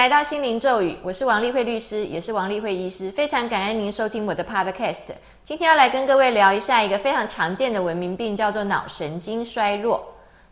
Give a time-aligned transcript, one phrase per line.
[0.00, 5.12] 来到心灵咒语，我是王丽慧律师，也是王丽慧医师，非常感恩您收听我的 Podcast。
[5.44, 10.02] 今天要来跟各位聊一下一个非常常见的文明病，叫做脑神经衰弱。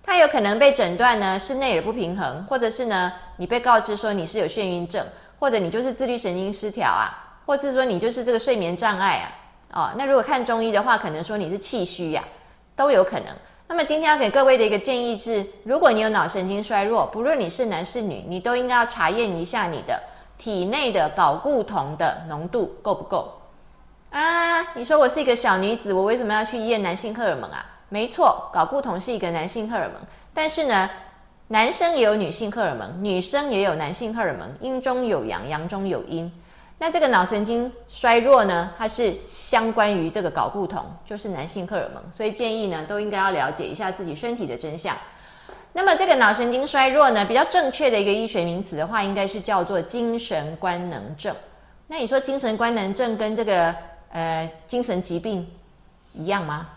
[0.02, 5.02] 它有可能被诊断呢是内耳不平衡，或者是呢你被告知说你是有眩晕症，
[5.38, 9.32] 或者你就是自律神经失调啊，或是说你就是这个睡眠障碍啊。
[9.72, 12.22] 哦，那如果看中医的话，可能说你是气虚呀，
[12.76, 13.28] 都有可能。
[13.70, 20.00] 那么今天要给各位的一个建议是，如果你有脑神经衰弱，不论你是男是女，你都应该要查验一下你的
[20.38, 23.40] 体内的睾固酮的浓度够不够
[24.10, 24.62] 啊？
[24.74, 27.62] 你说我是一个小女子，我为什么要去验男性荷尔蒙啊？
[27.90, 30.00] 没错，睾固酮是一个男性荷尔蒙，
[30.32, 30.88] 但是呢，
[31.48, 36.32] 男生也有女性荷尔蒙，女生也有男性荷尔蒙，阴中有阳，阳中有阴。
[36.80, 44.96] 那这个脑神经衰弱呢，它是相关于这个睾固酮，就是男性荷尔蒙，所以建议呢都应该要了解一下自己身体的真相。
[45.72, 51.34] 那么这个脑神经衰弱呢，比较正确的一个医学名词的话，应该是叫做精神官能症。
[51.88, 53.74] 那你说精神官能症跟这个
[54.12, 55.44] 呃精神疾病
[56.12, 56.68] 一样吗？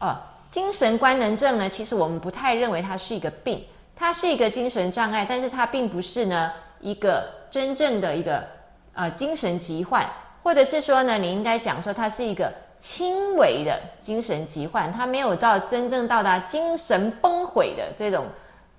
[0.00, 0.18] 哦，
[0.52, 3.64] 精神官能症呢，其实我们不太认为它是一个病，
[3.96, 8.54] 它是一个精神障碍，但是它并不是呢一个真正的一个。
[8.96, 10.04] 啊，精神疾患，
[10.42, 18.24] 或者是说呢，你应该讲说它是一个轻微的精神疾患，它没有到真正到达精神崩毁的这种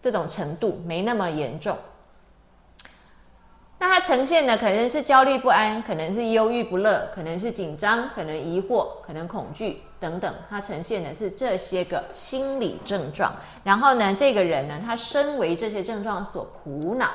[0.01, 1.77] 这种程度，没那么严重。
[3.79, 13.31] 那它呈现的可能是焦虑不安，可能是忧郁不乐，可能是紧张，可能疑惑，可能恐惧等等，它呈现的是这些个心理症状。
[13.63, 17.11] 然后呢，这个人呢，他身为这些症状所苦恼。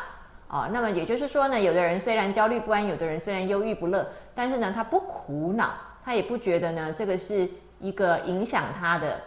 [0.52, 5.70] 哦，那么也就是说呢，有的人虽然焦虑不安，有的人虽然忧郁不乐，但是呢，他不苦恼，
[6.04, 7.48] 他也不觉得呢，这个是
[7.80, 9.20] 一个影响他的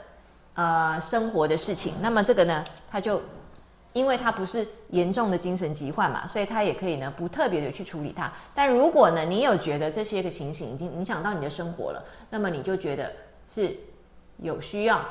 [0.53, 1.95] 呃生活的事情。
[1.99, 3.19] 那么这个呢，他就
[3.93, 8.31] 因为他不是严重的精神疾患嘛，所以他也可以呢不特别的去处理它。
[8.53, 13.11] 但如果呢，你有觉得这些个情形已经影响到你的生活了，那么你就觉得
[13.51, 13.75] 是
[14.37, 15.03] 有需要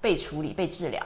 [0.00, 1.00] 被处理、被治疗。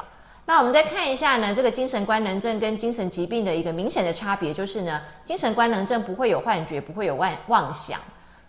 [0.46, 7.98] 那我们再看一下呢，这个精神官能症跟精神疾病的一个明显的差别，就是呢，精神官能症不会有幻觉，不会有妄妄想。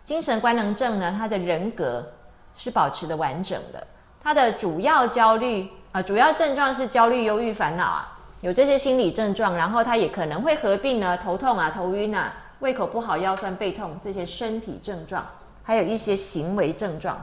[0.06, 2.06] 精神官能症呢，他的人格
[2.58, 3.88] 是保持的完整的，
[4.22, 15.26] 他的主要焦虑啊，主要症状是焦虑、忧郁、烦恼啊，有这些心理症状，然后他也可能会合并呢头痛啊、头晕啊、胃口不好、腰酸背痛这些身体症状，
[15.64, 17.18] 还有一些行为症状，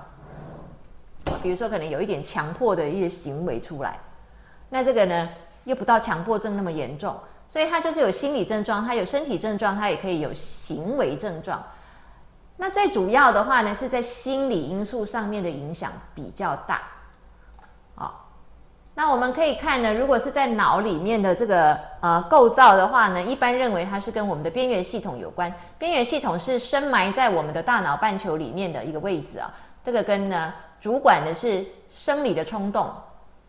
[1.43, 3.99] 比如说可能有一点强迫的一些行为出来。
[4.75, 5.29] 那这个呢，
[5.65, 7.15] 又不到强迫症那么严重，
[7.47, 11.63] 所以他就是有心理症状，他有身体症状，他也可以有行为症状。
[12.57, 16.81] 那最主要的话呢，是在心理因素上面的影响比较大。
[17.95, 18.31] 好，
[18.95, 25.53] 那我们可以看呢，如果是在脑里面的这个呃构造的话呢，一般认为它是跟我们的边缘系统有关。
[25.79, 29.53] 边缘系统是深埋在我们的大脑半球里面的一个位置啊，
[29.85, 31.63] 这个跟呢主管的是
[31.93, 32.91] 生理的冲动。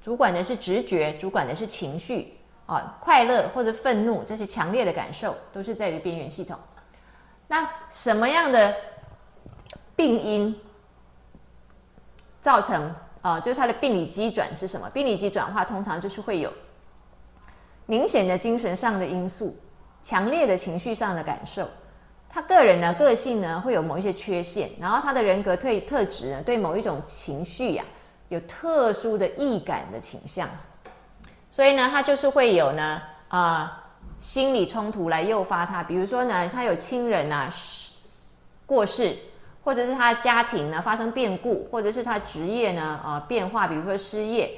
[0.04, 6.58] 主管的是直觉，主管的是情绪啊，快乐或者愤怒这些强烈的感受都是在于边缘系统。
[7.48, 8.74] 那什么样的
[9.96, 10.60] 病因
[12.42, 13.40] 造成啊？
[13.40, 14.90] 就是它的病理机转是什么？
[14.90, 16.52] 病理机转化通常就是会有
[17.86, 19.56] 明显的精神上的因素，
[20.04, 21.66] 强烈的情绪上的感受。
[22.30, 27.86] 他个人呢，个性呢会有某一些缺陷，然后他的人格特特质呢，对某一种情绪呀。
[28.34, 30.50] 有特殊的易感的倾向，
[31.52, 33.84] 所以呢，他就是会有呢啊
[34.20, 35.84] 心理冲突来诱发他。
[35.84, 37.54] 比如说呢，他有亲人啊
[38.66, 39.16] 过世，
[39.64, 44.50] 或者是他家庭呢发生变故，或者是他职业呢啊变化，比如说失业，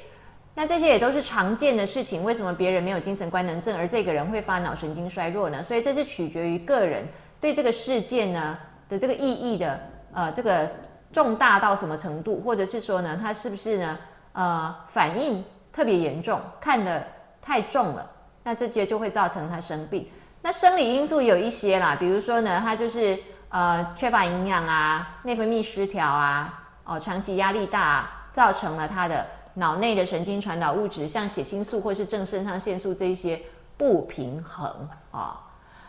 [0.54, 2.24] 那这些也都是常见的事情。
[2.24, 5.62] 为什么别人没有精神官能症，而这个人会发脑神经衰弱呢？
[5.64, 7.06] 所以这是取决于个人
[7.42, 8.58] 对这个事件呢
[8.88, 9.80] 的这个意义的
[10.14, 10.70] 呃这个。
[11.16, 13.98] 重大到什么程度，或者是说呢，他是不是呢？
[14.34, 17.02] 呃，反应特别严重，看得
[17.42, 18.06] 太重了，
[18.44, 20.10] 那这些就会造成他生病。
[20.42, 23.18] 那生理因素有一些啦，比如说呢，他就是
[23.48, 33.42] 呃缺乏营养啊，内分泌失调啊，哦，长期压力大，造成了他的脑内的神经传导物质，像血清素或是正肾上腺素这一些
[33.78, 34.70] 不平衡
[35.12, 35.40] 啊。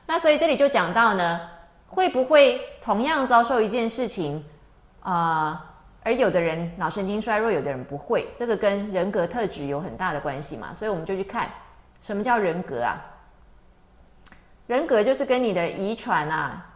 [0.06, 1.40] 那所以这里就讲到呢，
[1.88, 4.44] 会不会同样遭受一件事情？
[5.06, 5.64] 啊，
[6.02, 11.48] 而有的人脑神经衰弱，有的人不会，这个跟人格特质有很大的关系嘛，所以我们就去看
[12.02, 12.98] 什么叫人格啊？
[14.66, 16.66] 人格就是跟你的遗传啊，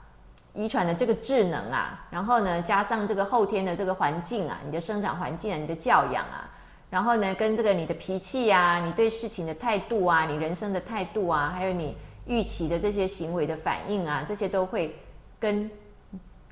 [0.54, 6.48] 遗传的这个智能啊，然后呢加上这个后天的这个环境啊，你的生长环境啊，你的教养啊，
[6.88, 11.96] 然后呢跟这个你的脾气啊，你对事情的态度啊，你人生的态度啊，还有你
[12.26, 14.96] 预期的这些行为的反应啊，这些都会
[15.40, 15.68] 跟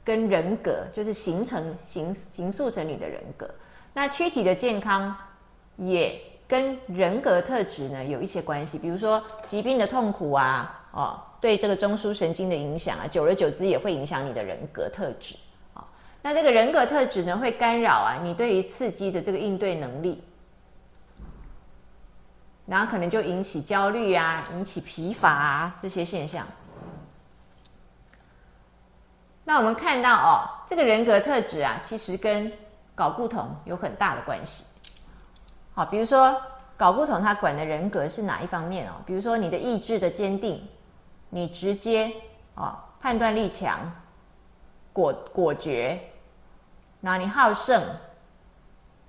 [0.09, 3.47] 跟人格就是形成形形塑成你的人格。
[3.93, 5.15] 那躯体的健康
[5.77, 15.35] 也跟人格特质呢有一些关系，比如说疾病的痛苦啊，哦，对这个中枢神经的影响啊，久而久之也会影响你的人格特质
[15.75, 15.85] 啊。
[16.23, 20.23] 那这个人格特质呢，会干扰啊你对于刺激的这个应对能力。
[22.65, 26.47] 然后可能就引起焦虑啊，引起疲乏啊这些现象。
[29.49, 32.53] 那我们看到哦，这个人格特质啊，其实跟
[32.95, 34.63] 搞不同有很大的关系。
[35.73, 36.39] 好，比如说
[36.77, 38.97] 搞不同，他管的人格是哪一方面哦？
[39.07, 40.69] 比如说你的意志的坚定，
[41.31, 42.13] 你直接
[42.55, 43.91] 啊判断力强，
[44.93, 45.99] 果果决，
[47.01, 47.83] 那你好胜，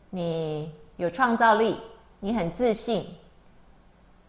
[0.09, 1.81] 你有创造力，
[2.21, 3.13] 你很自信。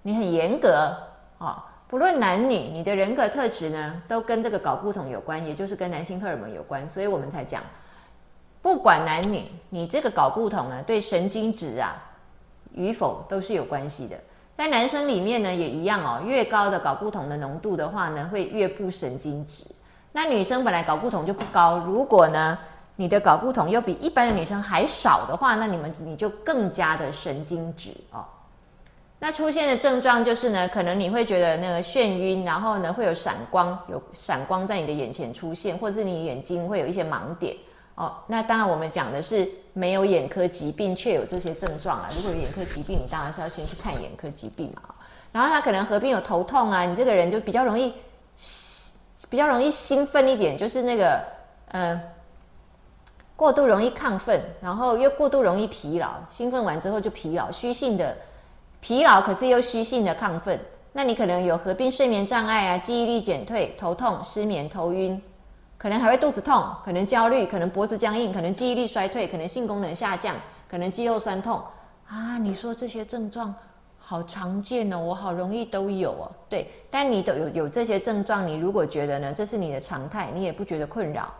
[0.03, 0.97] 你很严格
[1.39, 7.65] 啊，不论男女，你的人格特质呢，都跟这个睾固酮有关，也就是跟男性荷尔蒙有关，所以我们才讲，
[8.63, 12.01] 不管男女，你这个睾固酮呢，对神经质啊
[12.75, 14.17] 与否都是有关系的。
[14.57, 19.65] 在男生里面呢，也一样哦，越高的睾固酮的浓度的话呢，会越不神经质。
[20.13, 22.57] 那女生本来睾固酮就不高，如果呢，
[22.95, 28.25] 你的睾固酮又比一般的女生还少的话，那你们你就更加的神经质哦。
[29.23, 37.55] 那出现的症状就是呢，可能你会觉得那个眩晕，然后呢会有闪光，有闪光在你的眼前出现，或者是你眼睛会有一些盲点
[37.97, 38.15] 哦。
[38.27, 42.09] 那当然我们讲的是没有眼科疾病却有这些症状啊。
[42.17, 44.81] 如果有眼科疾病，你当然是要先去看眼科疾病嘛。
[45.33, 47.93] 然后他可能合并有头痛啊，你这个人就比较容易
[49.29, 51.21] 比较容易兴奋一点，就是那个
[51.73, 52.01] 嗯
[53.37, 58.17] 过度容易亢奋，然后又过度容易疲劳，兴奋完之后就疲劳，虚性的。
[58.81, 60.59] 疲劳可是又虚性的亢奋，
[60.93, 65.21] 那你可能有合并睡眠障碍啊，记忆力减退、头痛、失眠、头晕，
[65.77, 70.35] 可能还会肚子痛，可能焦虑，可能脖子僵硬，可能记忆力衰退，可能性功能下降，
[70.69, 71.63] 可能肌肉酸痛
[72.07, 72.39] 啊。
[72.39, 73.55] 你说这些症状
[73.99, 76.33] 好常见哦，我好容易都有哦。
[76.49, 81.33] 对，但你都有有这些症状，你如果觉得呢，这是你的常态，你也不觉得困扰，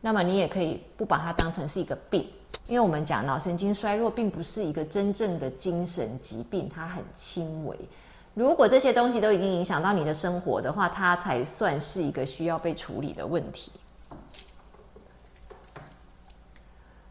[0.00, 2.28] 那么你也可以不把它当成是一个病。
[2.66, 7.76] 因为我们讲脑神经衰弱并不是一个真正的精神疾病，它很轻微。
[8.32, 13.70] 如果这些东西都已经影响到你的生活的话，它才算是一个需要被处理的问题。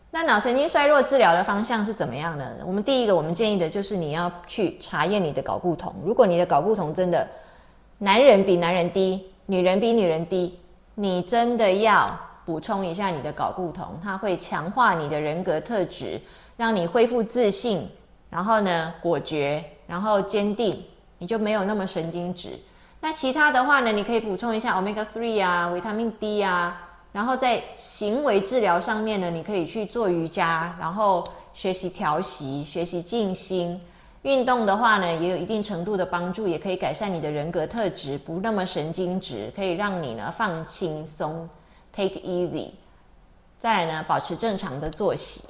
[0.09, 2.55] 那脑神经衰弱治疗的方向是怎么样呢？
[2.65, 5.93] 我们第一个，我们建议的就是你要去查验你的睾固酮。
[6.03, 7.27] 如果你的睾固酮真的
[7.99, 10.59] 男人比男人低，女人比女人低，
[10.95, 12.07] 你真的要。
[12.45, 16.19] 补充一下你的睾固酮，它会强化你的人格特质，
[16.57, 17.87] 让你恢复自信，
[18.29, 20.83] 然后呢果决，然后坚定，
[21.17, 22.59] 你就没有那么神经质。
[22.99, 31.23] 那其他的话呢，你可以补充一下 omega three 啊，维他命 D 啊，然后在行为治疗上面呢，你可以去做瑜伽，然后
[31.53, 33.79] 学习调息，学习静心。
[34.21, 41.49] 运动的话呢，也有一定程度的帮助，也可以改善你的人格特质，不那么神经质，可以让你呢放轻松。
[41.95, 42.71] Take easy，
[43.59, 45.43] 再来呢，保持正常的作息。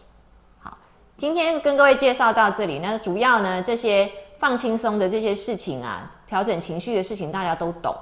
[0.60, 0.78] 好，
[1.18, 7.96] 今天跟各位介绍到这里，那主要呢，这些放轻松的这些事情啊，调整情绪的事情，大家都懂。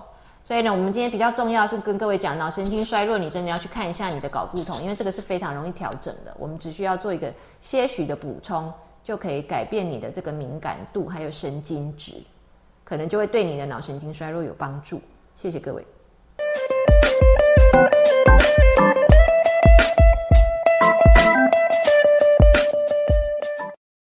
[0.43, 6.35] 所以呢，我们今天比较重要是跟各位讲，脑神经衰弱，你真的要去看一下你的睾固酮，因为这个是非常容易调整的。
[6.39, 7.31] 我们只需要做一个
[7.61, 12.13] 些许的补充，就可以改变你的这个敏感度，还有神经质，
[12.83, 14.99] 可能就会对你的脑神经衰弱有帮助。
[15.35, 15.85] 谢谢各位。